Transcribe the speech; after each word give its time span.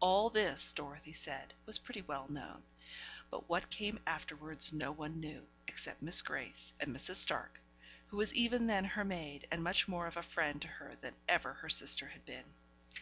All 0.00 0.30
this, 0.30 0.72
Dorothy 0.72 1.12
said, 1.12 1.52
was 1.66 1.76
pretty 1.78 2.00
well 2.00 2.26
known; 2.30 2.62
but 3.28 3.50
what 3.50 3.68
came 3.68 4.00
afterwards 4.06 4.72
no 4.72 4.92
one 4.92 5.20
knew, 5.20 5.46
except 5.66 6.00
Miss 6.00 6.22
Grace 6.22 6.72
and 6.80 6.96
Mrs. 6.96 7.16
Stark, 7.16 7.60
who 8.06 8.16
was 8.16 8.32
even 8.32 8.66
then 8.66 8.86
her 8.86 9.04
maid, 9.04 9.46
and 9.50 9.62
much 9.62 9.86
more 9.86 10.06
of 10.06 10.16
a 10.16 10.22
friend 10.22 10.62
to 10.62 10.68
her 10.68 10.96
than 11.02 11.14
ever 11.28 11.52
her 11.52 11.68
sister 11.68 12.06
had 12.06 12.24
been. 12.24 12.46